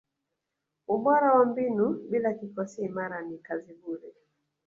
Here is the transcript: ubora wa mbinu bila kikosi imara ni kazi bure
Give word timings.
ubora 0.93 1.27
wa 1.35 1.45
mbinu 1.45 1.85
bila 2.09 2.33
kikosi 2.33 2.81
imara 2.81 3.21
ni 3.27 3.37
kazi 3.37 3.73
bure 3.73 4.09